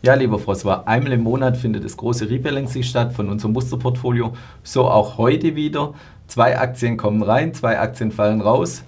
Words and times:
Ja, 0.00 0.14
lieber 0.14 0.36
François, 0.36 0.84
einmal 0.86 1.10
im 1.10 1.22
Monat 1.22 1.56
findet 1.56 1.84
das 1.84 1.96
große 1.96 2.30
Rebalancing 2.30 2.84
statt 2.84 3.12
von 3.12 3.28
unserem 3.28 3.52
Musterportfolio. 3.52 4.32
So 4.62 4.84
auch 4.84 5.18
heute 5.18 5.56
wieder. 5.56 5.92
Zwei 6.28 6.56
Aktien 6.56 6.96
kommen 6.96 7.20
rein, 7.20 7.52
zwei 7.52 7.80
Aktien 7.80 8.12
fallen 8.12 8.40
raus. 8.40 8.84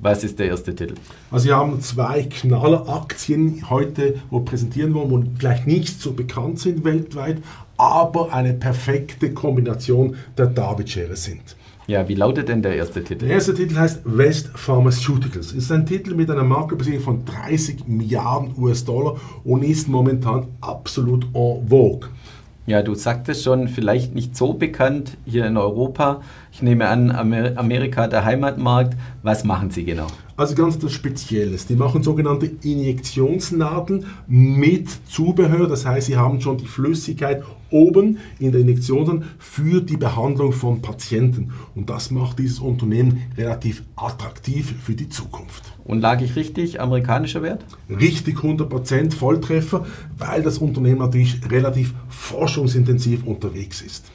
Was 0.00 0.22
ist 0.22 0.38
der 0.38 0.48
erste 0.48 0.74
Titel? 0.74 0.96
Also 1.30 1.48
wir 1.48 1.56
haben 1.56 1.80
zwei 1.80 2.24
Knalleraktien 2.24 3.70
heute, 3.70 4.16
wo 4.28 4.40
präsentieren 4.40 4.92
wollen, 4.92 5.10
wo 5.10 5.22
vielleicht 5.38 5.66
nicht 5.66 5.98
so 5.98 6.12
bekannt 6.12 6.58
sind 6.58 6.84
weltweit, 6.84 7.38
aber 7.78 8.30
eine 8.30 8.52
perfekte 8.52 9.32
Kombination 9.32 10.16
der 10.36 10.46
David-Schere 10.46 11.16
sind. 11.16 11.56
Ja, 11.90 12.08
wie 12.08 12.14
lautet 12.14 12.48
denn 12.48 12.62
der 12.62 12.76
erste 12.76 13.02
Titel? 13.02 13.24
Der 13.26 13.34
erste 13.34 13.52
Titel 13.52 13.76
heißt 13.76 14.02
West 14.04 14.50
Pharmaceuticals. 14.54 15.48
Es 15.48 15.54
ist 15.54 15.72
ein 15.72 15.86
Titel 15.86 16.14
mit 16.14 16.30
einer 16.30 16.44
Marktbesicherung 16.44 17.02
von 17.02 17.24
30 17.24 17.88
Milliarden 17.88 18.54
US-Dollar 18.56 19.16
und 19.42 19.64
ist 19.64 19.88
momentan 19.88 20.46
absolut 20.60 21.24
en 21.34 21.66
vogue. 21.68 22.08
Ja, 22.66 22.82
du 22.82 22.94
sagtest 22.94 23.42
schon, 23.42 23.66
vielleicht 23.66 24.14
nicht 24.14 24.36
so 24.36 24.52
bekannt 24.52 25.16
hier 25.24 25.44
in 25.46 25.56
Europa. 25.56 26.20
Ich 26.52 26.62
nehme 26.62 26.86
an, 26.86 27.10
Amerika 27.10 28.06
der 28.06 28.24
Heimatmarkt. 28.24 28.96
Was 29.24 29.42
machen 29.42 29.70
sie 29.70 29.82
genau? 29.82 30.06
Also 30.40 30.54
ganz 30.54 30.76
etwas 30.76 30.94
Spezielles. 30.94 31.66
Die 31.66 31.76
machen 31.76 32.02
sogenannte 32.02 32.46
Injektionsnadeln 32.46 34.06
mit 34.26 34.88
Zubehör. 35.06 35.66
Das 35.66 35.84
heißt, 35.84 36.06
sie 36.06 36.16
haben 36.16 36.40
schon 36.40 36.56
die 36.56 36.66
Flüssigkeit 36.66 37.44
oben 37.68 38.16
in 38.38 38.50
der 38.50 38.62
Injektion 38.62 39.24
für 39.38 39.82
die 39.82 39.98
Behandlung 39.98 40.52
von 40.54 40.80
Patienten. 40.80 41.52
Und 41.74 41.90
das 41.90 42.10
macht 42.10 42.38
dieses 42.38 42.58
Unternehmen 42.58 43.24
relativ 43.36 43.82
attraktiv 43.96 44.74
für 44.82 44.94
die 44.94 45.10
Zukunft. 45.10 45.62
Und 45.84 46.00
lag 46.00 46.22
ich 46.22 46.36
richtig, 46.36 46.80
amerikanischer 46.80 47.42
Wert? 47.42 47.66
Richtig 47.90 48.38
100% 48.38 49.12
Volltreffer, 49.12 49.84
weil 50.16 50.42
das 50.42 50.56
Unternehmen 50.56 51.00
natürlich 51.00 51.38
relativ 51.50 51.92
forschungsintensiv 52.08 53.26
unterwegs 53.26 53.82
ist. 53.82 54.10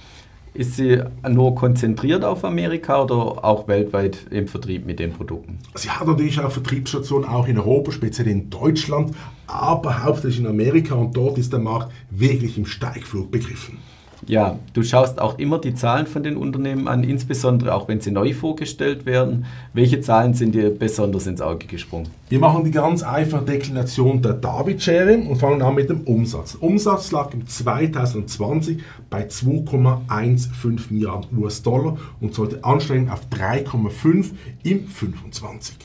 Ist 0.56 0.78
sie 0.78 1.02
nur 1.30 1.54
konzentriert 1.54 2.24
auf 2.24 2.46
Amerika 2.46 3.04
oder 3.04 3.44
auch 3.44 3.68
weltweit 3.68 4.20
im 4.32 4.48
Vertrieb 4.48 4.86
mit 4.86 5.00
den 5.00 5.12
Produkten? 5.12 5.60
Sie 5.74 5.90
hat 5.90 6.08
natürlich 6.08 6.40
auch 6.40 6.50
Vertriebsstationen 6.50 7.28
auch 7.28 7.50
in 7.50 7.60
Europa, 7.60 7.92
speziell 7.92 8.28
in 8.28 8.50
Deutschland, 8.50 9.14
aber 9.48 10.04
hauptsächlich 10.04 10.40
in 10.40 10.48
Amerika 10.48 10.96
und 10.96 11.18
dort 11.18 11.38
ist 11.38 11.52
der 11.52 11.60
Markt 11.60 11.92
wirklich 12.10 12.58
im 12.58 12.66
Steigflug 12.66 13.32
begriffen. 13.32 13.80
Ja, 14.28 14.60
du 14.74 14.82
schaust 14.84 15.20
auch 15.20 15.38
immer 15.38 15.60
die 15.60 15.76
Zahlen 15.76 16.08
von 16.08 16.24
den 16.24 16.38
Unternehmen 16.38 16.88
an, 16.88 17.04
insbesondere 17.04 17.76
auch 17.76 17.88
wenn 17.88 18.02
sie 18.02 18.12
neu 18.12 18.34
vorgestellt 18.34 19.06
werden. 19.06 19.46
Welche 19.74 20.02
Zahlen 20.02 20.34
sind 20.34 20.56
dir 20.56 20.70
besonders 20.72 21.28
ins 21.28 21.42
Auge 21.42 21.68
gesprungen? 21.68 22.08
Wir 22.30 22.40
machen 22.40 22.64
die 22.64 22.72
ganz 22.72 23.04
einfache 23.04 23.46
Deklination 23.46 24.22
der 24.22 24.34
David-Schere 24.34 25.18
und 25.18 25.38
fangen 25.38 25.62
an 25.62 25.76
mit 25.76 25.90
dem 25.90 26.02
Umsatz. 26.02 26.54
Der 26.54 26.64
Umsatz 26.64 27.12
lag 27.12 27.34
im 27.34 27.48
2020 27.48 28.82
bei 29.10 29.28
2,15 29.28 30.80
Milliarden 30.90 31.38
US-Dollar 31.38 31.98
und 32.20 32.34
sollte 32.34 32.64
ansteigen 32.64 33.10
auf 33.10 33.22
3,5 33.32 34.32
im 34.64 34.88
2025. 34.88 35.76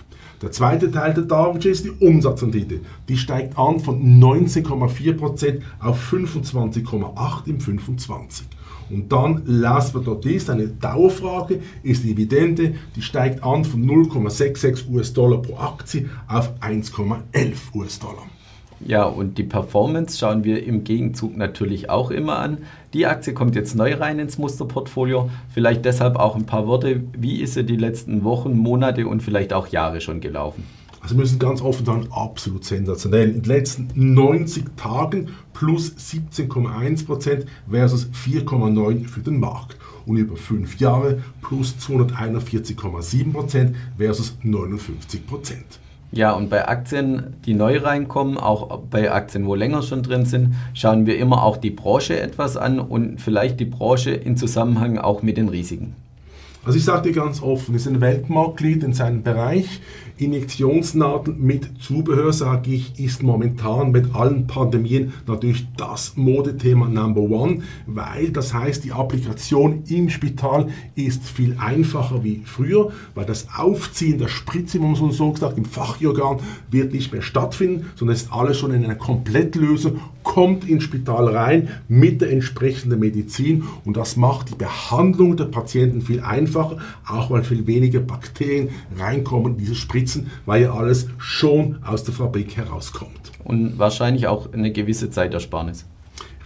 Der 0.43 0.51
zweite 0.53 0.91
Teil 0.91 1.13
der 1.13 1.29
Target 1.29 1.67
ist 1.67 1.85
die 1.85 1.91
Umsatzrendite. 1.91 2.81
Die 3.09 3.19
steigt 3.19 3.59
an 3.59 3.79
von 3.79 4.01
19,4% 4.03 5.61
auf 5.81 6.13
25,8% 6.13 7.47
im 7.47 7.61
25. 7.61 8.47
Und 8.89 9.13
dann, 9.13 9.43
last 9.45 9.93
but 9.93 10.07
not 10.07 10.25
least, 10.25 10.49
eine 10.49 10.67
Dauerfrage, 10.67 11.61
ist 11.83 12.05
die 12.05 12.15
Dividende, 12.15 12.75
die 12.97 13.03
steigt 13.03 13.45
an 13.45 13.65
von 13.65 13.85
0,66 13.85 14.91
US-Dollar 14.91 15.43
pro 15.43 15.57
Aktie 15.59 16.09
auf 16.27 16.51
1,11 16.61 17.75
US-Dollar. 17.75 18.25
Ja, 18.85 19.05
und 19.05 19.37
die 19.37 19.45
Performance 19.45 20.19
schauen 20.19 20.43
wir 20.43 20.65
im 20.65 20.85
Gegenzug 20.85 21.37
natürlich 21.37 21.91
auch 21.91 22.11
immer 22.11 22.39
an. 22.39 22.59
Die 22.93 23.07
Aktie 23.07 23.35
kommt 23.35 23.55
jetzt 23.55 23.77
neu 23.77 23.95
rein 23.95 24.19
ins 24.19 24.37
Musterportfolio. 24.37 25.31
Vielleicht 25.55 25.85
deshalb 25.85 26.17
auch 26.17 26.35
ein 26.35 26.47
paar 26.47 26.67
Worte. 26.67 27.05
Wie 27.17 27.41
ist 27.41 27.55
sie 27.55 27.65
die 27.65 27.77
letzten 27.77 28.25
Wochen, 28.25 28.59
Monate 28.59 29.06
und 29.06 29.23
vielleicht 29.23 29.53
auch 29.53 29.69
Jahre 29.69 30.01
schon 30.01 30.21
gelaufen? 30.21 30.65
Also 31.00 31.15
wir 31.15 31.21
müssen 31.21 31.39
ganz 31.39 31.62
offen 31.62 31.87
sagen, 31.87 32.09
absolut 32.11 32.65
sensationell. 32.65 33.29
In 33.29 33.43
den 33.43 33.45
letzten 33.45 33.89
90 33.95 34.77
Tagen 34.77 35.29
plus 35.53 35.95
17,1% 35.97 37.45
versus 37.71 38.11
4,9% 38.27 39.09
für 39.09 39.21
den 39.21 39.39
Markt. 39.39 39.77
Und 40.05 40.17
über 40.17 40.37
5 40.37 40.81
Jahre 40.81 41.23
plus 41.43 41.77
241,7% 41.79 43.75
versus 43.99 44.37
59%. 44.43 45.79
Ja, 46.12 46.32
und 46.32 46.50
bei 46.50 46.66
Aktien, 46.66 47.34
die 47.47 47.54
neu 47.54 47.78
reinkommen, 47.78 48.37
auch 48.37 48.78
bei 48.91 49.12
Aktien, 49.12 49.47
wo 49.47 49.54
länger 49.54 49.82
schon 49.82 50.03
drin 50.03 50.26
sind, 50.26 50.54
schauen 50.75 51.06
wir 51.06 51.16
immer 51.19 51.44
auch 51.44 51.56
die 51.56 51.71
Branche 51.71 52.19
etwas 52.19 52.56
an 52.56 52.81
und 52.81 53.21
vielleicht 53.21 53.60
die 53.60 53.65
Branche 53.65 54.10
in 54.10 54.37
Zusammenhang 54.37 54.99
auch 54.99 55.22
mit 55.22 55.37
den 55.37 55.49
Risiken. 55.49 55.94
Also 56.65 56.76
ich 56.76 56.84
sage 56.84 57.09
dir 57.09 57.15
ganz 57.15 57.41
offen, 57.43 57.75
ist 57.75 57.87
ein 57.87 58.00
Weltmarktglied 58.00 58.82
in 58.82 58.93
seinem 58.93 59.22
Bereich. 59.22 59.81
Injektionsnadel 60.20 61.34
mit 61.38 61.70
Zubehör, 61.81 62.32
sage 62.32 62.72
ich, 62.72 62.98
ist 63.00 63.22
momentan 63.22 63.91
mit 63.91 64.14
allen 64.14 64.47
Pandemien 64.47 65.12
natürlich 65.26 65.66
das 65.76 66.12
Modethema 66.16 66.88
Number 66.88 67.22
One, 67.22 67.62
weil 67.86 68.31
das 68.31 68.53
heißt, 68.53 68.84
die 68.84 68.92
Applikation 68.92 69.82
im 69.88 70.10
Spital 70.10 70.69
ist 70.94 71.25
viel 71.25 71.56
einfacher 71.58 72.22
wie 72.22 72.42
früher, 72.44 72.92
weil 73.14 73.25
das 73.25 73.48
Aufziehen 73.56 74.19
der 74.19 74.28
Spritze, 74.28 74.78
wie 74.78 74.84
man 74.84 74.94
so 74.94 75.10
sagt, 75.34 75.56
im 75.56 75.64
Fachjargon 75.64 76.41
wird 76.70 76.92
nicht 76.92 77.12
mehr 77.12 77.22
stattfinden, 77.22 77.87
sondern 77.97 78.16
ist 78.16 78.32
alles 78.32 78.58
schon 78.58 78.72
in 78.72 78.84
einer 78.84 78.97
Komplettlösung, 78.97 80.00
kommt 80.22 80.69
ins 80.69 80.84
Spital 80.84 81.28
rein 81.28 81.69
mit 81.88 82.20
der 82.20 82.31
entsprechenden 82.31 83.00
Medizin 83.00 83.64
und 83.84 83.97
das 83.97 84.16
macht 84.16 84.50
die 84.50 84.54
Behandlung 84.54 85.37
der 85.37 85.47
Patienten 85.47 86.02
viel 86.02 86.20
einfacher, 86.20 86.78
auch 87.06 87.31
weil 87.31 87.42
viel 87.42 87.66
weniger 87.66 88.00
Bakterien 88.00 88.69
reinkommen 88.98 89.52
in 89.52 89.58
diese 89.58 89.75
Spritzen, 90.10 90.31
weil 90.47 90.62
ja 90.62 90.72
alles 90.72 91.09
schon 91.19 91.78
aus 91.84 92.04
der 92.04 92.15
Fabrik 92.15 92.56
herauskommt. 92.56 93.32
Und 93.44 93.78
wahrscheinlich 93.78 94.26
auch 94.26 94.53
eine 94.53 94.72
gewisse 94.72 95.10
Zeitersparnis 95.10 95.87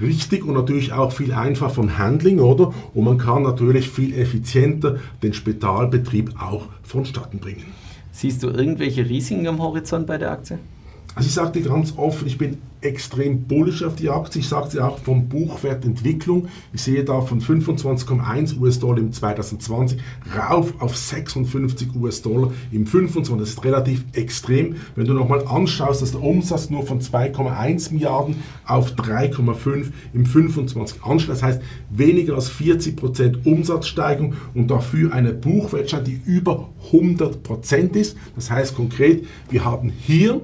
richtig 0.01 0.45
und 0.45 0.55
natürlich 0.55 0.93
auch 0.93 1.13
viel 1.13 1.33
einfacher 1.33 1.71
vom 1.71 1.99
Handling, 1.99 2.41
oder? 2.41 2.75
Und 2.95 3.05
man 3.05 3.17
kann 3.17 3.45
natürlich 3.45 3.89
viel 3.89 4.13
effizienter 4.19 4.97
den 5.23 5.33
Spitalbetrieb 5.33 6.35
auch 6.43 6.67
vonstatten 6.83 7.39
bringen. 7.39 7.65
Siehst 8.11 8.43
du 8.43 8.49
irgendwelche 8.49 9.09
Risiken 9.09 9.47
am 9.47 9.63
Horizont 9.63 10.09
bei 10.09 10.19
der 10.19 10.33
Aktie? 10.33 10.59
Also 11.15 11.29
ich 11.29 11.35
sage 11.35 11.61
dir 11.61 11.69
ganz 11.69 11.95
offen, 11.97 12.27
ich 12.27 12.37
bin 12.37 12.59
extrem 12.85 13.45
bullish 13.45 13.83
auf 13.83 13.97
die 13.97 14.11
Aktie. 14.11 14.41
Ich 14.41 14.49
sage 14.49 14.71
dir 14.71 14.87
auch 14.87 14.99
vom 14.99 15.29
Buchwertentwicklung. 15.29 16.49
Ich 16.73 16.83
sehe 16.83 17.05
da 17.05 17.21
von 17.21 17.41
25,1 17.41 18.61
US-Dollar 18.61 18.99
im 18.99 19.13
2020 19.13 19.99
rauf 20.37 20.75
auf 20.79 20.97
56 20.97 21.95
US-Dollar 21.97 22.53
im 22.71 22.87
25. 22.87 23.37
Das 23.39 23.49
ist 23.51 23.65
relativ 23.65 24.05
extrem. 24.13 24.77
Wenn 24.95 25.07
du 25.07 25.15
nochmal 25.15 25.47
anschaust, 25.47 26.03
dass 26.03 26.13
der 26.13 26.23
Umsatz 26.23 26.71
nur 26.71 26.85
von 26.85 27.01
2,1 27.01 27.93
Milliarden 27.93 28.37
auf 28.67 28.93
3,5 28.93 29.87
im 30.13 30.27
25 30.27 31.03
ansteigt. 31.03 31.31
Das 31.31 31.43
heißt 31.43 31.63
weniger 31.91 32.35
als 32.35 32.49
40 32.49 32.97
Prozent 32.97 33.47
Umsatzsteigerung 33.47 34.35
und 34.55 34.71
dafür 34.71 35.13
eine 35.13 35.33
Buchwertsteigerung, 35.33 36.05
die 36.05 36.21
über 36.31 36.69
100 36.93 37.43
Prozent 37.43 37.97
ist. 37.97 38.17
Das 38.35 38.51
heißt 38.51 38.75
konkret, 38.75 39.27
wir 39.49 39.65
haben 39.65 39.91
hier 39.91 40.41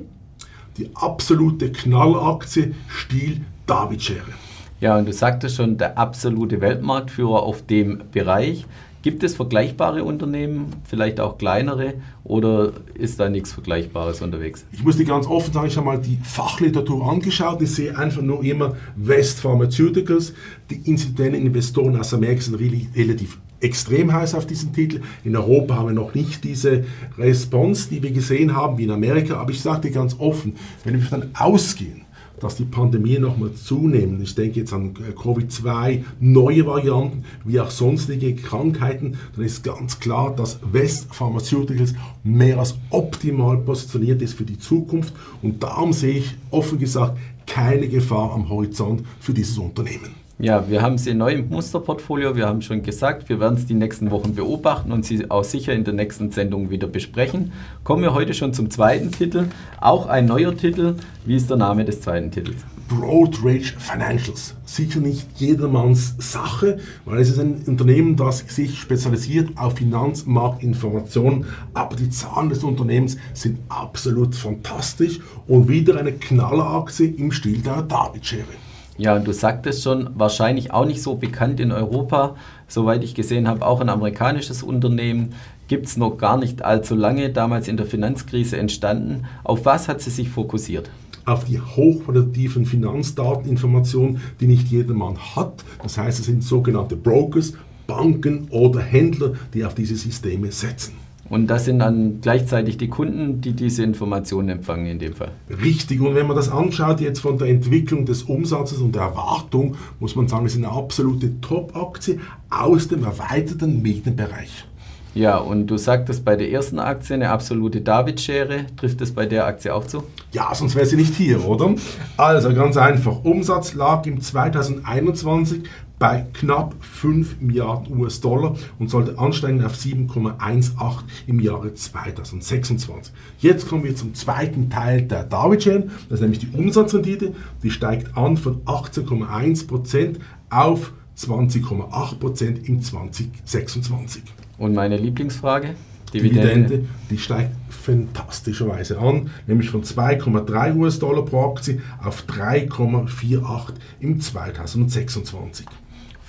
die 0.76 0.90
absolute 0.94 1.72
Knallaktie 1.72 2.74
Stil 2.88 3.40
David 3.66 4.02
Schere. 4.02 4.32
Ja, 4.80 4.96
und 4.96 5.06
du 5.06 5.12
sagtest 5.12 5.56
schon, 5.56 5.76
der 5.76 5.98
absolute 5.98 6.60
Weltmarktführer 6.60 7.42
auf 7.42 7.66
dem 7.66 8.02
Bereich. 8.12 8.66
Gibt 9.02 9.22
es 9.22 9.34
vergleichbare 9.34 10.04
Unternehmen, 10.04 10.66
vielleicht 10.84 11.20
auch 11.20 11.38
kleinere, 11.38 11.94
oder 12.22 12.72
ist 12.94 13.18
da 13.18 13.30
nichts 13.30 13.52
Vergleichbares 13.52 14.20
unterwegs? 14.20 14.66
Ich 14.72 14.84
muss 14.84 14.98
dir 14.98 15.06
ganz 15.06 15.26
offen 15.26 15.54
sagen, 15.54 15.68
ich 15.68 15.76
habe 15.78 15.86
mal 15.86 15.98
die 15.98 16.18
Fachliteratur 16.22 17.10
angeschaut. 17.10 17.62
Ich 17.62 17.74
sehe 17.74 17.96
einfach 17.96 18.20
nur 18.20 18.44
immer 18.44 18.76
West 18.96 19.40
Pharmaceuticals. 19.40 20.34
Die 20.68 20.82
institutionellen 20.90 21.46
Investoren 21.46 21.98
aus 21.98 22.12
Amerika 22.12 22.42
sind 22.42 22.56
relativ 22.94 23.38
extrem 23.60 24.12
heiß 24.12 24.34
auf 24.34 24.46
diesen 24.46 24.72
Titel. 24.72 25.00
In 25.24 25.36
Europa 25.36 25.76
haben 25.76 25.88
wir 25.88 25.94
noch 25.94 26.14
nicht 26.14 26.44
diese 26.44 26.84
Response, 27.18 27.88
die 27.90 28.02
wir 28.02 28.10
gesehen 28.10 28.54
haben, 28.54 28.78
wie 28.78 28.84
in 28.84 28.90
Amerika. 28.90 29.36
Aber 29.36 29.50
ich 29.50 29.60
sage 29.60 29.88
dir 29.88 29.90
ganz 29.90 30.16
offen, 30.18 30.54
wenn 30.84 31.00
wir 31.00 31.08
dann 31.08 31.30
ausgehen, 31.34 32.02
dass 32.40 32.56
die 32.56 32.64
Pandemie 32.64 33.18
nochmal 33.18 33.52
zunehmen. 33.52 34.20
Ich 34.22 34.34
denke 34.34 34.60
jetzt 34.60 34.72
an 34.72 34.94
Covid-2, 34.94 36.04
neue 36.20 36.66
Varianten, 36.66 37.24
wie 37.44 37.60
auch 37.60 37.70
sonstige 37.70 38.34
Krankheiten. 38.34 39.18
Dann 39.36 39.44
ist 39.44 39.62
ganz 39.62 40.00
klar, 40.00 40.34
dass 40.34 40.58
West 40.72 41.14
Pharmaceuticals 41.14 41.94
mehr 42.24 42.58
als 42.58 42.76
optimal 42.88 43.58
positioniert 43.58 44.22
ist 44.22 44.34
für 44.34 44.44
die 44.44 44.58
Zukunft. 44.58 45.12
Und 45.42 45.62
darum 45.62 45.92
sehe 45.92 46.18
ich 46.18 46.34
offen 46.50 46.78
gesagt 46.78 47.18
keine 47.46 47.88
Gefahr 47.88 48.32
am 48.32 48.48
Horizont 48.48 49.04
für 49.18 49.34
dieses 49.34 49.58
Unternehmen. 49.58 50.19
Ja, 50.42 50.70
wir 50.70 50.80
haben 50.80 50.96
sie 50.96 51.12
neu 51.12 51.34
im 51.34 51.50
Musterportfolio. 51.50 52.34
Wir 52.34 52.46
haben 52.46 52.62
schon 52.62 52.82
gesagt, 52.82 53.28
wir 53.28 53.40
werden 53.40 53.56
es 53.56 53.66
die 53.66 53.74
nächsten 53.74 54.10
Wochen 54.10 54.34
beobachten 54.34 54.90
und 54.90 55.04
sie 55.04 55.30
auch 55.30 55.44
sicher 55.44 55.74
in 55.74 55.84
der 55.84 55.92
nächsten 55.92 56.30
Sendung 56.30 56.70
wieder 56.70 56.86
besprechen. 56.86 57.52
Kommen 57.84 58.02
wir 58.02 58.14
heute 58.14 58.32
schon 58.32 58.54
zum 58.54 58.70
zweiten 58.70 59.12
Titel. 59.12 59.48
Auch 59.82 60.06
ein 60.06 60.24
neuer 60.24 60.56
Titel. 60.56 60.94
Wie 61.26 61.36
ist 61.36 61.50
der 61.50 61.58
Name 61.58 61.84
des 61.84 62.00
zweiten 62.00 62.30
Titels? 62.30 62.64
Broadridge 62.88 63.74
Financials. 63.78 64.54
Sicher 64.64 65.00
nicht 65.00 65.26
jedermanns 65.36 66.14
Sache, 66.16 66.78
weil 67.04 67.20
es 67.20 67.28
ist 67.28 67.38
ein 67.38 67.62
Unternehmen, 67.66 68.16
das 68.16 68.38
sich 68.38 68.80
spezialisiert 68.80 69.50
auf 69.56 69.76
Finanzmarktinformationen, 69.76 71.44
aber 71.74 71.96
die 71.96 72.08
Zahlen 72.08 72.48
des 72.48 72.64
Unternehmens 72.64 73.18
sind 73.34 73.58
absolut 73.68 74.34
fantastisch 74.34 75.20
und 75.46 75.68
wieder 75.68 75.98
eine 75.98 76.12
Knalleraktie 76.12 77.14
im 77.18 77.30
Stil 77.30 77.58
der 77.58 77.82
David-Schere. 77.82 78.69
Ja, 79.00 79.16
und 79.16 79.26
du 79.26 79.32
sagtest 79.32 79.82
schon, 79.82 80.10
wahrscheinlich 80.12 80.74
auch 80.74 80.84
nicht 80.84 81.00
so 81.00 81.14
bekannt 81.14 81.58
in 81.58 81.72
Europa. 81.72 82.36
Soweit 82.68 83.02
ich 83.02 83.14
gesehen 83.14 83.48
habe, 83.48 83.64
auch 83.64 83.80
ein 83.80 83.88
amerikanisches 83.88 84.62
Unternehmen. 84.62 85.30
Gibt 85.68 85.86
es 85.86 85.96
noch 85.96 86.18
gar 86.18 86.36
nicht 86.36 86.62
allzu 86.62 86.94
lange, 86.94 87.30
damals 87.30 87.66
in 87.66 87.78
der 87.78 87.86
Finanzkrise 87.86 88.58
entstanden. 88.58 89.24
Auf 89.42 89.64
was 89.64 89.88
hat 89.88 90.02
sie 90.02 90.10
sich 90.10 90.28
fokussiert? 90.28 90.90
auf 91.26 91.44
die 91.44 91.60
hochqualitativen 91.60 92.66
Finanzdateninformationen, 92.66 94.20
die 94.40 94.46
nicht 94.46 94.68
jedermann 94.68 95.16
hat. 95.36 95.64
Das 95.80 95.96
heißt, 95.96 96.18
es 96.18 96.26
sind 96.26 96.42
sogenannte 96.42 96.96
Brokers, 96.96 97.52
Banken 97.86 98.48
oder 98.50 98.80
Händler, 98.80 99.34
die 99.54 99.64
auf 99.64 99.74
diese 99.74 99.96
Systeme 99.96 100.50
setzen. 100.50 100.99
Und 101.30 101.46
das 101.46 101.64
sind 101.64 101.78
dann 101.78 102.20
gleichzeitig 102.20 102.76
die 102.76 102.88
Kunden, 102.88 103.40
die 103.40 103.52
diese 103.52 103.84
Informationen 103.84 104.48
empfangen 104.48 104.86
in 104.86 104.98
dem 104.98 105.14
Fall. 105.14 105.30
Richtig. 105.62 106.00
Und 106.00 106.16
wenn 106.16 106.26
man 106.26 106.36
das 106.36 106.50
anschaut 106.50 107.00
jetzt 107.00 107.20
von 107.20 107.38
der 107.38 107.48
Entwicklung 107.48 108.04
des 108.04 108.24
Umsatzes 108.24 108.78
und 108.78 108.96
der 108.96 109.02
Erwartung, 109.02 109.76
muss 110.00 110.16
man 110.16 110.26
sagen, 110.26 110.44
es 110.44 110.52
ist 110.52 110.58
eine 110.58 110.72
absolute 110.72 111.40
Top-Aktie 111.40 112.18
aus 112.50 112.88
dem 112.88 113.04
erweiterten 113.04 113.80
Medienbereich. 113.80 114.66
Ja, 115.14 115.38
und 115.38 115.66
du 115.68 115.76
sagtest 115.76 116.24
bei 116.24 116.36
der 116.36 116.50
ersten 116.50 116.78
Aktie 116.78 117.14
eine 117.14 117.30
absolute 117.30 117.80
David-Schere. 117.80 118.66
Trifft 118.76 119.00
es 119.00 119.12
bei 119.12 119.26
der 119.26 119.46
Aktie 119.46 119.74
auch 119.74 119.84
zu? 119.84 120.04
Ja, 120.32 120.52
sonst 120.54 120.74
wäre 120.74 120.86
sie 120.86 120.96
nicht 120.96 121.14
hier, 121.14 121.44
oder? 121.44 121.74
Also 122.16 122.52
ganz 122.54 122.76
einfach. 122.76 123.24
Umsatz 123.24 123.74
lag 123.74 124.04
im 124.06 124.20
2021 124.20 125.62
bei 126.00 126.26
knapp 126.32 126.74
5 126.80 127.40
Milliarden 127.42 128.00
US-Dollar 128.00 128.56
und 128.78 128.88
sollte 128.88 129.18
ansteigen 129.18 129.62
auf 129.62 129.74
7,18 129.74 131.00
im 131.26 131.40
Jahre 131.40 131.74
2026. 131.74 133.12
Jetzt 133.38 133.68
kommen 133.68 133.84
wir 133.84 133.94
zum 133.94 134.14
zweiten 134.14 134.70
Teil 134.70 135.02
der 135.02 135.24
David 135.24 135.60
Chain, 135.60 135.90
das 136.08 136.18
ist 136.18 136.22
nämlich 136.22 136.40
die 136.40 136.48
Umsatzrendite. 136.56 137.34
Die 137.62 137.70
steigt 137.70 138.16
an 138.16 138.38
von 138.38 138.62
18,1% 138.64 140.16
auf 140.48 140.92
20,8% 141.18 142.64
im 142.66 142.80
2026. 142.80 144.22
Und 144.56 144.74
meine 144.74 144.96
Lieblingsfrage? 144.96 145.74
Dividende. 146.14 146.40
Dividende, 146.40 146.88
die 147.10 147.18
steigt 147.18 147.54
fantastischerweise 147.68 148.98
an, 148.98 149.30
nämlich 149.46 149.68
von 149.68 149.84
2,3 149.84 150.76
US-Dollar 150.76 151.26
pro 151.26 151.52
Aktie 151.52 151.82
auf 152.02 152.24
3,48 152.24 153.74
im 154.00 154.18
2026. 154.18 155.66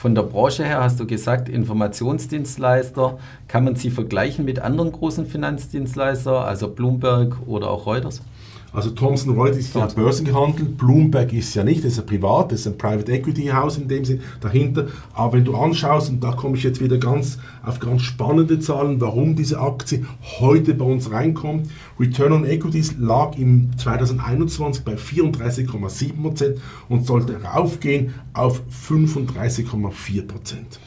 Von 0.01 0.15
der 0.15 0.24
Branche 0.24 0.65
her 0.65 0.83
hast 0.83 1.00
du 1.00 1.06
gesagt, 1.06 1.48
Informationsdienstleister. 1.48 3.19
Kann 3.48 3.63
man 3.63 3.75
sie 3.75 3.92
vergleichen 3.92 4.45
mit 4.45 4.57
anderen 4.57 4.92
großen 4.92 5.27
Finanzdienstleistern, 5.27 6.44
also 6.44 6.69
Bloomberg 6.69 7.38
oder 7.45 7.69
auch 7.69 7.86
Reuters? 7.86 8.24
Also 8.73 8.91
Thomson 8.91 9.35
Reuters 9.35 9.57
ist 9.57 9.75
ja 9.75 9.85
börsengehandelt, 9.85 10.77
Bloomberg 10.77 11.33
ist 11.33 11.53
ja 11.56 11.63
nicht, 11.63 11.83
das 11.83 11.94
ist 11.94 12.00
ein 12.00 12.06
Privat, 12.06 12.53
das 12.53 12.62
ist 12.62 12.68
ein 12.68 12.77
Private 12.77 13.12
Equity 13.12 13.47
House 13.47 13.77
in 13.77 13.89
dem 13.89 14.06
Sinn 14.06 14.21
dahinter. 14.39 14.88
Aber 15.13 15.33
wenn 15.33 15.44
du 15.44 15.56
anschaust, 15.56 16.09
und 16.09 16.23
da 16.23 16.31
komme 16.31 16.56
ich 16.56 16.63
jetzt 16.63 16.79
wieder 16.79 16.97
ganz 16.97 17.38
auf 17.63 17.79
ganz 17.79 18.01
spannende 18.03 18.59
Zahlen, 18.62 19.01
warum 19.01 19.35
diese 19.35 19.59
Aktie 19.59 20.06
heute 20.39 20.73
bei 20.73 20.85
uns 20.85 21.12
reinkommt. 21.12 21.69
Return 22.00 22.31
on 22.31 22.45
Equities 22.45 22.95
lag 22.97 23.38
im 23.38 23.77
2021 23.77 24.85
bei 24.85 24.94
34,7% 24.95 26.56
und 26.88 27.06
sollte 27.06 27.44
raufgehen 27.44 28.13
auf 28.33 28.62
35,4%. 28.88 30.79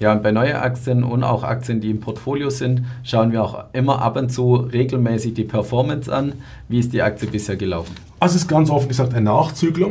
Ja, 0.00 0.12
und 0.12 0.22
bei 0.22 0.32
neuen 0.32 0.56
Aktien 0.56 1.04
und 1.04 1.22
auch 1.22 1.44
Aktien, 1.44 1.82
die 1.82 1.90
im 1.90 2.00
Portfolio 2.00 2.48
sind, 2.48 2.84
schauen 3.02 3.32
wir 3.32 3.44
auch 3.44 3.64
immer 3.74 4.00
ab 4.00 4.16
und 4.16 4.30
zu 4.30 4.54
regelmäßig 4.54 5.34
die 5.34 5.44
Performance 5.44 6.10
an. 6.10 6.32
Wie 6.68 6.78
ist 6.78 6.94
die 6.94 7.02
Aktie 7.02 7.28
bisher 7.28 7.56
gelaufen? 7.56 7.94
Also 8.18 8.36
es 8.36 8.42
ist 8.42 8.48
ganz 8.48 8.70
offen 8.70 8.88
gesagt 8.88 9.12
ein 9.12 9.24
Nachzügler 9.24 9.90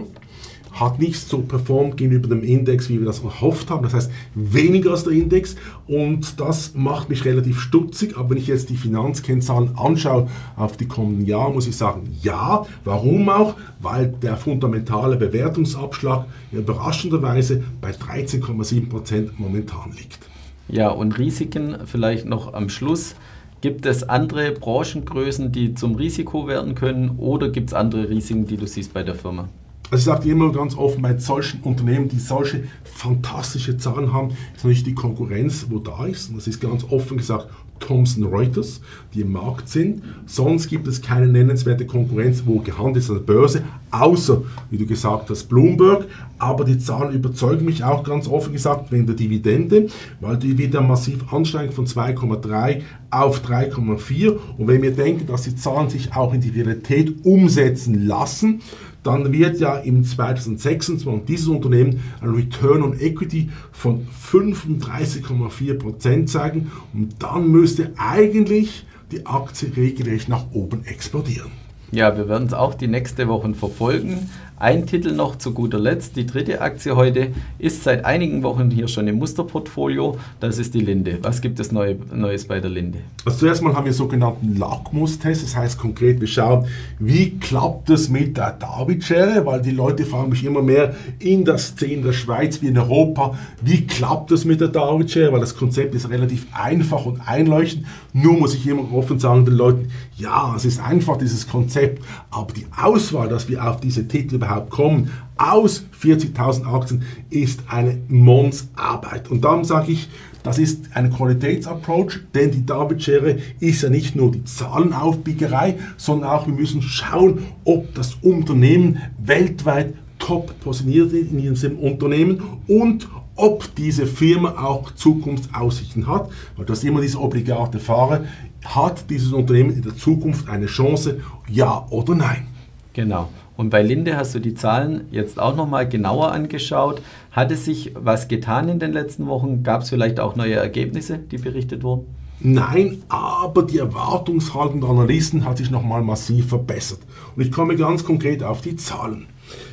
hat 0.71 0.99
nicht 0.99 1.19
so 1.19 1.39
performt 1.39 1.97
gegenüber 1.97 2.29
dem 2.29 2.43
Index, 2.43 2.89
wie 2.89 2.99
wir 2.99 3.05
das 3.05 3.23
erhofft 3.23 3.69
haben. 3.69 3.83
Das 3.83 3.93
heißt, 3.93 4.11
weniger 4.35 4.91
als 4.91 5.03
der 5.03 5.13
Index 5.13 5.55
und 5.87 6.39
das 6.39 6.73
macht 6.75 7.09
mich 7.09 7.25
relativ 7.25 7.59
stutzig. 7.59 8.17
Aber 8.17 8.31
wenn 8.31 8.37
ich 8.37 8.47
jetzt 8.47 8.69
die 8.69 8.77
Finanzkennzahlen 8.77 9.77
anschaue 9.77 10.27
auf 10.55 10.77
die 10.77 10.87
kommenden 10.87 11.25
Jahre, 11.25 11.51
muss 11.53 11.67
ich 11.67 11.75
sagen, 11.75 12.15
ja. 12.21 12.65
Warum 12.83 13.29
auch? 13.29 13.55
Weil 13.81 14.07
der 14.07 14.37
fundamentale 14.37 15.17
Bewertungsabschlag 15.17 16.25
überraschenderweise 16.51 17.63
bei 17.81 17.91
13,7% 17.91 19.29
momentan 19.37 19.91
liegt. 19.97 20.19
Ja, 20.67 20.89
und 20.89 21.17
Risiken 21.17 21.77
vielleicht 21.85 22.25
noch 22.25 22.53
am 22.53 22.69
Schluss. 22.69 23.15
Gibt 23.61 23.85
es 23.85 24.07
andere 24.07 24.51
Branchengrößen, 24.51 25.51
die 25.51 25.73
zum 25.73 25.95
Risiko 25.95 26.47
werden 26.47 26.75
können 26.75 27.17
oder 27.17 27.49
gibt 27.49 27.71
es 27.71 27.73
andere 27.73 28.07
Risiken, 28.09 28.45
die 28.45 28.55
du 28.55 28.65
siehst 28.65 28.93
bei 28.93 29.03
der 29.03 29.15
Firma? 29.15 29.49
Also 29.91 30.11
ich 30.11 30.17
sage 30.17 30.29
immer 30.29 30.51
ganz 30.51 30.75
offen, 30.75 31.01
bei 31.01 31.17
solchen 31.17 31.61
Unternehmen, 31.61 32.09
die 32.09 32.19
solche 32.19 32.65
fantastische 32.83 33.77
Zahlen 33.77 34.13
haben, 34.13 34.29
ist 34.29 34.63
natürlich 34.63 34.83
die 34.83 34.93
Konkurrenz, 34.93 35.65
wo 35.69 35.79
da 35.79 36.05
ist. 36.05 36.29
Und 36.29 36.37
das 36.37 36.47
ist 36.47 36.59
ganz 36.59 36.85
offen 36.89 37.17
gesagt 37.17 37.49
Thomson 37.79 38.25
Reuters, 38.25 38.81
die 39.13 39.21
im 39.21 39.31
Markt 39.31 39.69
sind. 39.69 40.03
Sonst 40.25 40.67
gibt 40.67 40.87
es 40.87 41.01
keine 41.01 41.27
nennenswerte 41.27 41.85
Konkurrenz, 41.85 42.43
wo 42.45 42.59
gehandelt 42.59 43.03
ist 43.03 43.09
an 43.09 43.17
der 43.17 43.23
Börse, 43.23 43.63
außer, 43.91 44.43
wie 44.69 44.77
du 44.77 44.85
gesagt 44.85 45.29
hast, 45.29 45.49
Bloomberg. 45.49 46.05
Aber 46.37 46.63
die 46.63 46.79
Zahlen 46.79 47.13
überzeugen 47.13 47.65
mich 47.65 47.83
auch 47.83 48.03
ganz 48.03 48.27
offen 48.27 48.53
gesagt 48.53 48.91
wegen 48.91 49.05
der 49.05 49.15
Dividende, 49.15 49.87
weil 50.21 50.37
die 50.37 50.57
wieder 50.57 50.81
massiv 50.81 51.33
ansteigen 51.33 51.71
von 51.71 51.85
2,3 51.85 52.81
auf 53.11 53.41
3,4. 53.45 54.37
Und 54.57 54.67
wenn 54.67 54.81
wir 54.81 54.91
denken, 54.91 55.27
dass 55.27 55.43
die 55.43 55.55
Zahlen 55.55 55.89
sich 55.89 56.15
auch 56.15 56.33
in 56.33 56.41
die 56.41 56.49
Realität 56.49 57.25
umsetzen 57.25 58.07
lassen, 58.07 58.61
dann 59.03 59.31
wird 59.31 59.59
ja 59.59 59.77
im 59.77 60.03
2026 60.03 61.25
dieses 61.25 61.47
Unternehmen 61.47 62.01
ein 62.21 62.29
Return 62.29 62.83
on 62.83 62.99
Equity 62.99 63.49
von 63.71 64.07
35,4% 64.31 66.25
zeigen 66.25 66.71
und 66.93 67.15
dann 67.19 67.49
müsste 67.49 67.93
eigentlich 67.97 68.85
die 69.11 69.25
Aktie 69.25 69.71
regelrecht 69.75 70.29
nach 70.29 70.51
oben 70.51 70.85
explodieren. 70.85 71.51
Ja, 71.91 72.15
wir 72.17 72.29
werden 72.29 72.47
es 72.47 72.53
auch 72.53 72.75
die 72.75 72.87
nächste 72.87 73.27
Woche 73.27 73.53
verfolgen. 73.53 74.29
Ein 74.61 74.85
Titel 74.85 75.13
noch 75.13 75.37
zu 75.37 75.53
guter 75.53 75.79
Letzt. 75.79 76.17
Die 76.17 76.25
dritte 76.25 76.59
Aktie 76.59 76.93
heute 76.93 77.29
ist 77.59 77.85
seit 77.85 78.03
einigen 78.03 78.43
Wochen 78.43 78.69
hier 78.69 78.89
schon 78.89 79.07
im 79.07 79.15
Musterportfolio. 79.15 80.17
Das 80.41 80.57
ist 80.57 80.73
die 80.73 80.81
Linde. 80.81 81.17
Was 81.21 81.39
gibt 81.39 81.61
es 81.61 81.71
Neu 81.71 81.95
Neues 82.13 82.45
bei 82.45 82.59
der 82.59 82.69
Linde? 82.69 82.99
Also 83.23 83.37
zuerst 83.37 83.61
mal 83.61 83.73
haben 83.73 83.85
wir 83.85 83.93
sogenannten 83.93 84.57
Lackmustest. 84.57 85.43
Das 85.43 85.55
heißt 85.55 85.79
konkret, 85.79 86.19
wir 86.19 86.27
schauen, 86.27 86.67
wie 86.99 87.39
klappt 87.39 87.89
es 87.89 88.09
mit 88.09 88.35
der 88.35 88.51
David-Schere, 88.51 89.45
weil 89.45 89.61
die 89.61 89.71
Leute 89.71 90.03
fragen 90.03 90.27
mich 90.27 90.43
immer 90.43 90.61
mehr 90.61 90.93
in 91.19 91.45
der 91.45 91.57
Szene 91.57 92.01
der 92.01 92.13
Schweiz 92.13 92.61
wie 92.61 92.67
in 92.67 92.77
Europa, 92.77 93.39
wie 93.61 93.87
klappt 93.87 94.29
es 94.31 94.43
mit 94.43 94.59
der 94.59 94.67
David-Schere, 94.67 95.31
weil 95.31 95.39
das 95.39 95.55
Konzept 95.55 95.95
ist 95.95 96.09
relativ 96.09 96.47
einfach 96.51 97.05
und 97.05 97.21
einleuchtend. 97.21 97.85
Nur 98.11 98.33
muss 98.33 98.55
ich 98.55 98.67
immer 98.67 98.91
offen 98.91 99.19
sagen 99.19 99.45
den 99.45 99.55
Leuten, 99.55 99.87
ja, 100.17 100.53
es 100.57 100.65
ist 100.65 100.81
einfach 100.81 101.15
dieses 101.15 101.47
Konzept, 101.47 102.03
aber 102.29 102.51
die 102.51 102.65
Auswahl, 102.75 103.29
dass 103.29 103.47
wir 103.47 103.65
auf 103.65 103.79
diese 103.79 104.05
Titel 104.05 104.35
überhaupt 104.35 104.48
kommen, 104.69 105.11
aus 105.37 105.85
40.000 106.01 106.65
Aktien, 106.65 107.03
ist 107.29 107.61
eine 107.67 107.97
Monsarbeit. 108.07 109.29
Und 109.29 109.45
darum 109.45 109.63
sage 109.63 109.91
ich, 109.91 110.09
das 110.43 110.57
ist 110.57 110.95
ein 110.95 111.11
Qualitätsapproach, 111.11 112.19
denn 112.33 112.51
die 112.51 112.65
David-Schere 112.65 113.37
ist 113.59 113.81
ja 113.81 113.89
nicht 113.89 114.15
nur 114.15 114.31
die 114.31 114.43
Zahlenaufbiegerei, 114.45 115.77
sondern 115.97 116.29
auch 116.29 116.47
wir 116.47 116.53
müssen 116.53 116.81
schauen, 116.81 117.39
ob 117.65 117.93
das 117.95 118.15
Unternehmen 118.21 119.01
weltweit 119.17 119.93
top 120.17 120.57
positioniert 120.59 121.13
ist 121.13 121.31
in 121.31 121.39
ihrem 121.39 121.77
Unternehmen 121.79 122.41
und 122.67 123.07
ob 123.35 123.73
diese 123.75 124.05
Firma 124.05 124.63
auch 124.63 124.91
Zukunftsaussichten 124.91 126.07
hat, 126.07 126.29
weil 126.57 126.65
das 126.65 126.83
immer 126.83 127.01
diese 127.01 127.19
obligate 127.19 127.79
Frage, 127.79 128.25
hat 128.65 129.09
dieses 129.09 129.31
Unternehmen 129.31 129.71
in 129.71 129.81
der 129.81 129.95
Zukunft 129.95 130.49
eine 130.49 130.65
Chance, 130.65 131.21
ja 131.49 131.85
oder 131.89 132.15
nein? 132.15 132.47
Genau. 132.93 133.29
Und 133.59 133.71
bei 133.71 133.81
Linde 133.81 134.15
hast 134.15 134.33
du 134.33 134.39
die 134.39 134.53
Zahlen 134.53 135.01
jetzt 135.11 135.37
auch 135.37 135.53
nochmal 135.53 135.85
genauer 135.85 136.31
angeschaut. 136.31 137.01
Hat 137.33 137.51
es 137.51 137.65
sich 137.65 137.91
was 137.93 138.29
getan 138.29 138.69
in 138.69 138.79
den 138.79 138.93
letzten 138.93 139.27
Wochen? 139.27 139.63
Gab 139.63 139.81
es 139.81 139.89
vielleicht 139.89 140.21
auch 140.21 140.37
neue 140.37 140.55
Ergebnisse, 140.55 141.17
die 141.17 141.39
berichtet 141.39 141.83
wurden? 141.83 142.05
Nein, 142.39 143.03
aber 143.09 143.63
die 143.63 143.79
Erwartungshaltung 143.79 144.79
der 144.79 144.89
Analysten 144.91 145.43
hat 145.43 145.57
sich 145.57 145.71
nochmal 145.71 146.01
massiv 146.01 146.47
verbessert. 146.47 147.01
Und 147.35 147.43
ich 147.43 147.51
komme 147.51 147.75
ganz 147.75 148.05
konkret 148.05 148.43
auf 148.43 148.61
die 148.61 148.77
Zahlen. 148.77 149.27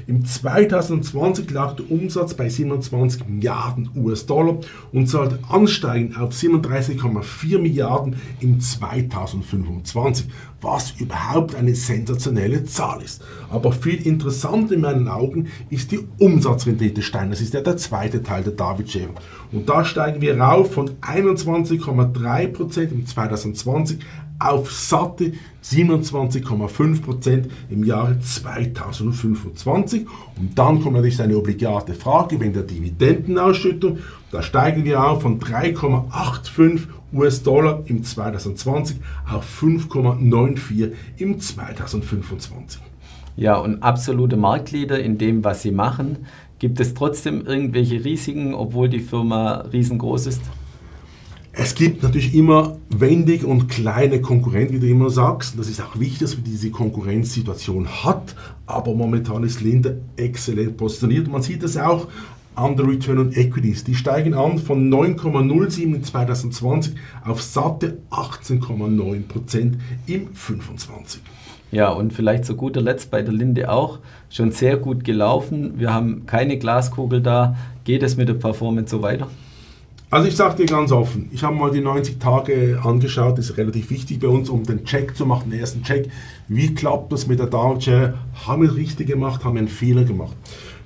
Im 0.06 0.24
2020 0.24 1.50
lag 1.50 1.76
der 1.76 1.90
Umsatz 1.90 2.34
bei 2.34 2.48
27 2.48 3.26
Milliarden 3.28 3.90
US-Dollar 3.96 4.58
und 4.92 5.08
sollte 5.08 5.38
ansteigen 5.48 6.16
auf 6.16 6.30
37,4 6.30 7.58
Milliarden 7.58 8.16
im 8.40 8.60
2025, 8.60 10.26
was 10.60 10.92
überhaupt 10.98 11.54
eine 11.54 11.74
sensationelle 11.74 12.64
Zahl 12.64 13.02
ist. 13.02 13.22
Aber 13.50 13.72
viel 13.72 14.06
interessanter 14.06 14.74
in 14.74 14.80
meinen 14.82 15.08
Augen 15.08 15.48
ist 15.70 15.92
die 15.92 16.00
Umsatzrendite 16.18 17.02
steigen. 17.02 17.30
Das 17.30 17.40
ist 17.40 17.54
ja 17.54 17.60
der 17.60 17.76
zweite 17.76 18.22
Teil 18.22 18.42
der 18.42 18.52
David-Schere. 18.52 19.10
Und 19.52 19.68
da 19.68 19.84
steigen 19.84 20.20
wir 20.20 20.38
rauf 20.38 20.72
von 20.72 20.90
21,3% 21.00 22.90
im 22.90 23.06
2020 23.06 23.98
auf 24.38 24.72
satte 24.72 25.32
27,5% 25.64 27.44
im 27.70 27.84
Jahre 27.84 28.18
2025. 28.20 30.06
Und 30.38 30.58
dann 30.58 30.80
kommt 30.80 30.94
natürlich 30.94 31.20
eine 31.20 31.36
obligate 31.36 31.94
Frage 31.94 32.40
wegen 32.40 32.52
der 32.52 32.62
Dividendenausschüttung. 32.62 33.98
Da 34.30 34.42
steigen 34.42 34.84
wir 34.84 35.02
auf 35.02 35.22
von 35.22 35.40
3,85 35.40 36.80
US-Dollar 37.12 37.82
im 37.86 38.04
2020 38.04 38.98
auf 39.30 39.62
5,94 39.62 40.92
im 41.18 41.40
2025. 41.40 42.80
Ja, 43.36 43.58
und 43.58 43.82
absolute 43.82 44.36
Marktleader 44.36 44.98
in 44.98 45.18
dem, 45.18 45.44
was 45.44 45.62
sie 45.62 45.70
machen. 45.70 46.26
Gibt 46.58 46.80
es 46.80 46.94
trotzdem 46.94 47.44
irgendwelche 47.44 48.02
Risiken, 48.02 48.54
obwohl 48.54 48.88
die 48.88 49.00
Firma 49.00 49.66
riesengroß 49.72 50.26
ist? 50.26 50.40
Es 51.58 51.74
gibt 51.74 52.02
natürlich 52.02 52.34
immer 52.34 52.76
wendig 52.90 53.42
und 53.42 53.68
kleine 53.68 54.20
Konkurrenten, 54.20 54.74
wie 54.74 54.78
du 54.78 54.88
immer 54.88 55.08
sagst. 55.08 55.58
Das 55.58 55.70
ist 55.70 55.80
auch 55.80 55.98
wichtig, 55.98 56.18
dass 56.18 56.34
man 56.34 56.44
diese 56.44 56.70
Konkurrenzsituation 56.70 57.88
hat. 58.04 58.36
Aber 58.66 58.94
momentan 58.94 59.42
ist 59.42 59.62
Linde 59.62 60.02
exzellent 60.18 60.76
positioniert. 60.76 61.28
Man 61.28 61.40
sieht 61.40 61.62
es 61.62 61.78
auch 61.78 62.08
an 62.56 62.76
der 62.76 62.86
Return 62.86 63.18
on 63.18 63.32
Equities. 63.32 63.84
Die 63.84 63.94
steigen 63.94 64.34
an 64.34 64.58
von 64.58 64.92
9,07 64.92 65.82
in 65.82 66.04
2020 66.04 66.94
auf 67.24 67.40
satte 67.40 67.96
18,9% 68.10 69.72
im 70.06 70.34
25. 70.34 71.22
Ja, 71.72 71.88
und 71.88 72.12
vielleicht 72.12 72.44
zu 72.44 72.54
guter 72.54 72.82
Letzt 72.82 73.10
bei 73.10 73.22
der 73.22 73.32
Linde 73.32 73.70
auch 73.70 74.00
schon 74.28 74.52
sehr 74.52 74.76
gut 74.76 75.04
gelaufen. 75.04 75.78
Wir 75.78 75.94
haben 75.94 76.26
keine 76.26 76.58
Glaskugel 76.58 77.22
da. 77.22 77.56
Geht 77.84 78.02
es 78.02 78.18
mit 78.18 78.28
der 78.28 78.34
Performance 78.34 78.90
so 78.90 79.00
weiter? 79.00 79.28
Also 80.08 80.28
ich 80.28 80.36
sage 80.36 80.58
dir 80.58 80.66
ganz 80.66 80.92
offen, 80.92 81.28
ich 81.32 81.42
habe 81.42 81.56
mal 81.56 81.72
die 81.72 81.80
90 81.80 82.20
Tage 82.20 82.78
angeschaut, 82.80 83.38
das 83.38 83.50
ist 83.50 83.56
relativ 83.56 83.90
wichtig 83.90 84.20
bei 84.20 84.28
uns, 84.28 84.48
um 84.48 84.62
den 84.62 84.84
Check 84.84 85.16
zu 85.16 85.26
machen, 85.26 85.50
den 85.50 85.58
ersten 85.58 85.82
Check. 85.82 86.08
Wie 86.46 86.72
klappt 86.74 87.10
das 87.10 87.26
mit 87.26 87.40
der 87.40 87.48
Dow 87.48 87.80
Share? 87.80 88.14
Haben 88.46 88.62
wir 88.62 88.76
richtig 88.76 89.08
gemacht, 89.08 89.44
haben 89.44 89.54
wir 89.54 89.60
einen 89.60 89.68
Fehler 89.68 90.04
gemacht? 90.04 90.36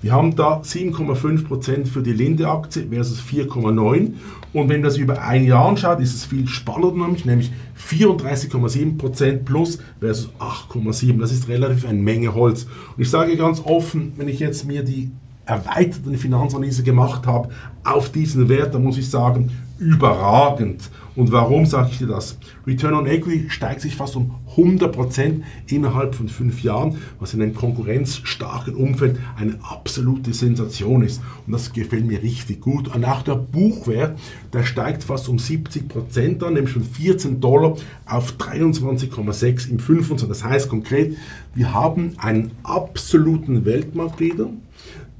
Wir 0.01 0.13
haben 0.13 0.35
da 0.35 0.63
7,5% 0.63 1.85
für 1.87 2.03
die 2.03 2.15
Linde-Aktie 2.15 2.87
versus 2.89 3.21
4,9%. 3.21 4.15
Und 4.55 4.69
wenn 4.71 4.81
man 4.81 4.83
das 4.85 4.97
über 4.97 5.21
ein 5.21 5.45
Jahr 5.45 5.69
anschaut, 5.69 6.01
ist 6.01 6.15
es 6.15 6.25
viel 6.25 6.49
spannender, 6.49 7.07
nämlich 7.25 7.53
34,7% 7.79 9.45
plus 9.45 9.81
versus 10.01 10.31
8,7%. 10.39 11.21
Das 11.21 11.31
ist 11.31 11.47
relativ 11.49 11.87
eine 11.87 11.99
Menge 11.99 12.35
Holz. 12.35 12.67
Und 12.97 13.03
ich 13.03 13.11
sage 13.11 13.37
ganz 13.37 13.61
offen, 13.67 14.15
wenn 14.17 14.29
ich 14.29 14.41
jetzt 14.41 14.67
mir 14.67 14.83
die 14.83 15.11
erweiterten 15.47 16.17
Finanzanalyse 16.17 16.83
gemacht 16.83 17.27
habe 17.27 17.51
auf 17.85 18.13
diesen 18.13 18.49
Wert, 18.49 18.75
da 18.75 18.79
muss 18.79 18.99
ich 18.99 19.09
sagen, 19.09 19.51
überragend. 19.79 20.91
Und 21.17 21.33
warum 21.33 21.67
sage 21.67 21.89
ich 21.91 21.99
dir 21.99 22.07
das? 22.07 22.39
Return 22.67 22.95
on 22.95 23.07
Equity 23.07 23.51
steigt 23.51 23.81
sich 23.81 23.97
fast 23.97 24.15
um 24.15 24.35
100% 24.57 25.43
innerhalb 25.67 26.15
von 26.15 26.29
fünf 26.29 26.63
Jahren, 26.63 26.99
was 27.19 27.35
in 27.35 27.43
einem 27.43 27.55
konkurrenzstarken 27.55 28.75
Umfeld 28.75 29.19
eine 29.37 29.59
absolute 29.63 30.33
Sensation 30.33 31.03
ist. 31.03 31.21
Und 31.47 31.53
das 31.53 31.73
gefällt 31.73 32.07
mir 32.07 32.23
richtig 32.23 32.61
gut. 32.61 32.95
Und 32.95 33.05
auch 33.05 33.23
der 33.23 33.35
Buchwert, 33.35 34.19
der 34.53 34.65
steigt 34.65 35.03
fast 35.03 35.29
um 35.29 35.39
70% 35.39 36.45
an, 36.45 36.55
nämlich 36.55 36.73
von 36.73 36.85
14 36.85 37.41
Dollar 37.41 37.77
auf 38.07 38.35
23,6 38.39 39.71
im 39.71 39.79
25. 39.79 40.29
Das 40.29 40.45
heißt 40.45 40.69
konkret, 40.69 41.17
wir 41.55 41.75
haben 41.75 42.13
einen 42.19 42.53
absoluten 42.63 43.65
Weltmarktleader 43.65 44.51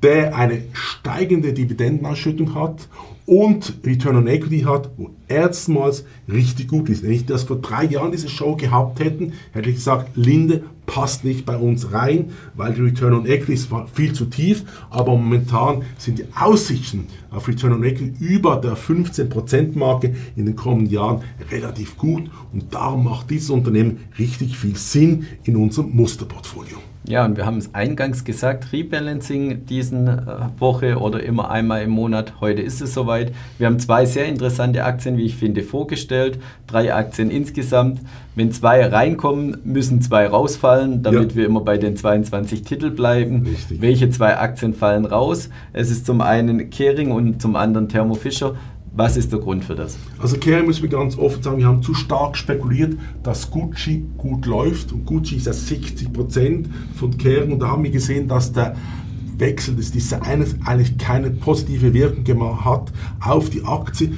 der 0.03 0.37
eine 0.37 0.63
steigende 0.73 1.53
Dividendenausschüttung 1.53 2.55
hat 2.55 2.89
und 3.27 3.75
Return 3.85 4.17
on 4.17 4.27
Equity 4.27 4.63
hat, 4.63 4.91
wo 4.97 5.11
erstmals 5.29 6.05
richtig 6.27 6.67
gut 6.67 6.89
ist. 6.89 7.05
Wenn 7.05 7.13
ich 7.13 7.27
das 7.27 7.45
vor 7.45 7.61
drei 7.61 7.85
Jahren 7.85 8.11
diese 8.11 8.29
Show 8.29 8.57
gehabt 8.57 8.99
hätten, 8.99 9.35
hätte 9.53 9.71
ich 9.71 9.77
gesagt, 9.77 10.17
Linde 10.17 10.65
passt 10.87 11.25
nicht 11.25 11.47
bei 11.47 11.57
uns 11.57 11.93
rein, 11.93 12.33
weil 12.57 12.75
die 12.75 12.81
Return 12.81 13.15
on 13.15 13.27
Equity 13.27 13.53
ist 13.53 13.69
viel 13.95 14.13
zu 14.15 14.25
tief, 14.25 14.65
aber 14.91 15.13
momentan 15.13 15.83
sind 15.97 16.19
die 16.19 16.25
Aussichten 16.35 17.07
auf 17.31 17.47
Return 17.47 17.75
on 17.75 17.85
Equity 17.85 18.13
über 18.19 18.57
der 18.57 18.77
15% 18.77 19.79
Marke 19.79 20.13
in 20.35 20.47
den 20.47 20.57
kommenden 20.57 20.93
Jahren 20.93 21.23
relativ 21.53 21.97
gut 21.97 22.29
und 22.53 22.75
darum 22.75 23.05
macht 23.05 23.31
dieses 23.31 23.51
Unternehmen 23.51 24.01
richtig 24.19 24.57
viel 24.57 24.77
Sinn 24.77 25.27
in 25.45 25.55
unserem 25.55 25.95
Musterportfolio. 25.95 26.79
Ja, 27.05 27.25
und 27.25 27.37
wir 27.37 27.47
haben 27.47 27.57
es 27.57 27.75
eingangs 27.75 28.25
gesagt, 28.25 28.73
Rebalancing 28.73 29.65
diesen 29.65 30.07
äh, 30.07 30.21
Woche 30.59 30.99
oder 30.99 31.23
immer 31.23 31.51
einmal 31.51 31.83
im 31.83 31.91
Monat. 31.91 32.35
Heute 32.41 32.61
ist 32.61 32.83
es 32.83 32.93
soweit. 32.93 33.33
Wir 33.59 33.69
haben 33.69 33.79
zwei 33.79 34.05
sehr 34.05 34.27
interessante 34.27 34.85
Aktien, 34.85 35.17
wie 35.17 35.25
ich 35.25 35.37
finde, 35.37 35.63
vorgestellt. 35.63 36.39
Drei 36.67 36.95
Aktien 36.95 37.31
insgesamt. 37.31 38.01
Wenn 38.35 38.53
zwei 38.53 38.87
reinkommen, 38.87 39.59
müssen 39.65 40.03
zwei 40.03 40.27
rausfallen, 40.27 41.03
damit 41.03 41.33
ja. 41.33 41.37
wir 41.37 41.47
immer 41.47 41.63
bei 41.63 41.79
den 41.79 41.97
22 41.97 42.63
Titel 42.63 42.91
bleiben. 42.91 43.47
Richtig. 43.47 43.81
Welche 43.81 44.11
zwei 44.11 44.37
Aktien 44.37 44.75
fallen 44.75 45.07
raus? 45.07 45.49
Es 45.73 45.91
ist 45.91 46.05
zum 46.05 46.21
einen 46.21 46.69
Kering 46.69 47.13
und 47.13 47.41
zum 47.41 47.57
anderen 47.57 47.89
Thermo 47.89 48.15
Fisher. 48.15 48.55
Was 48.93 49.17
ist 49.17 49.31
der 49.31 49.39
Grund 49.39 49.65
für 49.65 49.77
das? 49.77 49.97
Also 50.19 50.37
Kering 50.37 50.67
müssen 50.67 50.83
wir 50.83 50.91
ganz 50.91 51.17
offen 51.17 51.43
sagen, 51.43 51.59
wir 51.59 51.67
haben 51.67 51.83
zu 51.83 51.95
stark 51.95 52.37
spekuliert, 52.37 52.99
dass 53.23 53.51
Gucci 53.51 54.05
gut 54.19 54.47
läuft 54.47 54.93
und 54.93 55.07
Gucci 55.07 55.37
ist 55.37 55.47
ja 55.47 55.53
60% 55.53 56.67
von 56.97 57.17
Kering 57.17 57.53
und 57.53 57.61
da 57.61 57.69
haben 57.69 57.85
wir 57.85 57.91
gesehen, 57.91 58.27
dass 58.27 58.53
der 58.53 58.77
Wechsel 59.39 59.77
des 59.77 59.93
Designs 59.93 60.57
eigentlich 60.65 60.99
keine 60.99 61.31
positive 61.31 61.95
Wirkung 61.95 62.25
gemacht 62.25 62.65
hat 62.65 62.93
auf 63.21 63.49
die 63.49 63.65
Aktie. 63.65 64.17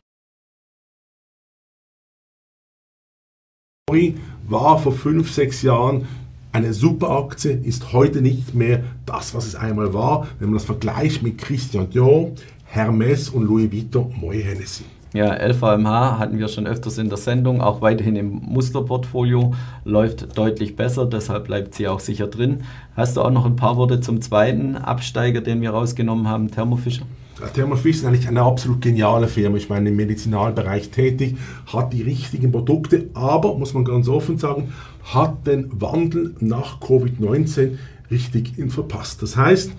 war 4.49 4.79
vor 4.79 4.93
5, 4.93 5.31
6 5.31 5.63
Jahren 5.63 6.07
eine 6.53 6.73
super 6.75 7.11
Aktie, 7.11 7.53
ist 7.53 7.93
heute 7.93 8.21
nicht 8.21 8.55
mehr 8.55 8.85
das, 9.07 9.35
was 9.35 9.47
es 9.47 9.55
einmal 9.55 9.95
war. 9.95 10.29
Wenn 10.39 10.49
man 10.49 10.59
das 10.59 10.65
vergleicht 10.65 11.23
mit 11.23 11.39
Christian 11.39 11.89
Dior, 11.91 12.33
Hermes 12.75 13.29
und 13.29 13.45
Louis 13.45 13.71
Vuitton 13.71 14.15
Moe 14.19 14.33
Hennessy. 14.33 14.85
Ja, 15.13 15.35
LVMH 15.35 16.19
hatten 16.19 16.39
wir 16.39 16.49
schon 16.49 16.67
öfters 16.67 16.97
in 16.97 17.11
der 17.11 17.19
Sendung, 17.19 17.61
auch 17.61 17.83
weiterhin 17.83 18.17
im 18.17 18.31
Musterportfolio, 18.31 19.53
läuft 19.85 20.39
deutlich 20.39 20.75
besser, 20.75 21.05
deshalb 21.05 21.45
bleibt 21.45 21.75
sie 21.75 21.87
auch 21.87 22.01
sicher 22.01 22.29
drin. 22.29 22.63
Hast 22.97 23.19
du 23.19 23.21
auch 23.21 23.31
noch 23.31 23.45
ein 23.45 23.57
paar 23.57 23.77
Worte 23.77 24.01
zum 24.01 24.23
zweiten 24.23 24.77
Absteiger, 24.77 25.43
den 25.43 25.61
wir 25.61 25.73
rausgenommen 25.73 26.29
haben, 26.29 26.51
Thermo 26.51 26.77
Fisher? 26.77 27.05
Thermo 27.53 27.77
Fisher 27.77 27.99
ist 27.99 28.07
eigentlich 28.07 28.27
eine 28.27 28.41
absolut 28.41 28.81
geniale 28.81 29.29
Firma. 29.29 29.59
Ich 29.59 29.69
meine, 29.69 29.91
im 29.91 29.97
Medizinalbereich 29.97 30.89
tätig, 30.89 31.37
hat 31.71 31.93
die 31.93 32.01
richtigen 32.01 32.53
Produkte, 32.53 33.11
aber, 33.13 33.59
muss 33.59 33.75
man 33.75 33.85
ganz 33.85 34.09
offen 34.09 34.39
sagen, 34.39 34.73
hat 35.05 35.47
den 35.47 35.69
Wandel 35.79 36.37
nach 36.41 36.81
Covid-19 36.81 37.77
richtig 38.11 38.55
verpasst. 38.71 39.21
Das 39.21 39.37
heißt, 39.37 39.73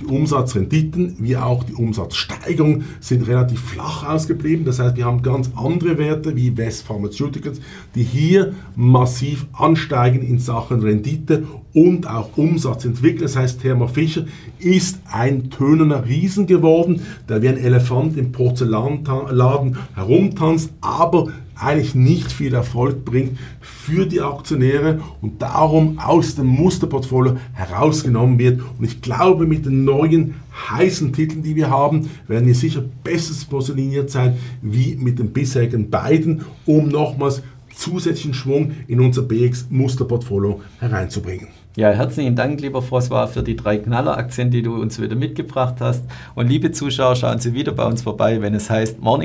die 0.00 0.06
Umsatzrenditen 0.06 1.16
wie 1.18 1.36
auch 1.36 1.64
die 1.64 1.74
Umsatzsteigerung 1.74 2.84
sind 3.00 3.26
relativ 3.26 3.60
flach 3.60 4.06
ausgeblieben. 4.06 4.64
Das 4.64 4.78
heißt, 4.78 4.96
wir 4.96 5.04
haben 5.04 5.22
ganz 5.22 5.50
andere 5.56 5.98
Werte 5.98 6.36
wie 6.36 6.56
West 6.56 6.86
Pharmaceuticals, 6.86 7.60
die 7.94 8.02
hier 8.02 8.54
massiv 8.74 9.46
ansteigen 9.52 10.22
in 10.22 10.38
Sachen 10.38 10.80
Rendite 10.80 11.44
und 11.72 12.08
auch 12.08 12.36
Umsatz 12.36 12.84
entwickeln. 12.84 13.22
Das 13.22 13.36
heißt, 13.36 13.60
Thermo 13.60 13.86
Fischer 13.86 14.24
ist 14.58 14.98
ein 15.10 15.50
tönender 15.50 16.06
Riesen 16.06 16.46
geworden, 16.46 17.02
der 17.28 17.42
wie 17.42 17.48
ein 17.48 17.58
Elefant 17.58 18.16
im 18.16 18.32
Porzellanladen 18.32 19.76
herumtanzt, 19.94 20.70
aber 20.80 21.28
eigentlich 21.58 21.94
nicht 21.94 22.30
viel 22.30 22.54
Erfolg 22.54 23.04
bringt 23.04 23.38
für 23.60 24.06
die 24.06 24.20
Aktionäre 24.20 25.00
und 25.20 25.40
darum 25.40 25.98
aus 25.98 26.34
dem 26.34 26.46
Musterportfolio 26.46 27.36
herausgenommen 27.52 28.38
wird. 28.38 28.60
Und 28.78 28.84
ich 28.84 29.00
glaube, 29.00 29.46
mit 29.46 29.66
den 29.66 29.84
neuen 29.84 30.34
heißen 30.70 31.12
Titeln, 31.12 31.42
die 31.42 31.56
wir 31.56 31.70
haben, 31.70 32.10
werden 32.28 32.46
wir 32.46 32.54
sicher 32.54 32.82
besser 33.04 33.34
positioniert 33.48 34.10
sein 34.10 34.36
wie 34.62 34.96
mit 34.96 35.18
den 35.18 35.32
bisherigen 35.32 35.90
beiden, 35.90 36.44
um 36.66 36.88
nochmals 36.88 37.42
zusätzlichen 37.74 38.34
Schwung 38.34 38.72
in 38.88 39.00
unser 39.00 39.22
BX-Musterportfolio 39.22 40.60
hereinzubringen. 40.80 41.48
Ja, 41.76 41.90
herzlichen 41.90 42.34
Dank, 42.34 42.58
lieber 42.62 42.78
François, 42.78 43.26
für 43.26 43.42
die 43.42 43.54
drei 43.54 43.76
Knaller-Aktien, 43.76 44.50
die 44.50 44.62
du 44.62 44.80
uns 44.80 44.98
wieder 44.98 45.14
mitgebracht 45.14 45.74
hast. 45.80 46.04
Und 46.34 46.48
liebe 46.48 46.72
Zuschauer, 46.72 47.16
schauen 47.16 47.38
Sie 47.38 47.52
wieder 47.52 47.72
bei 47.72 47.84
uns 47.84 48.00
vorbei, 48.00 48.40
wenn 48.40 48.54
es 48.54 48.70
heißt 48.70 48.98
Morning 49.02 49.24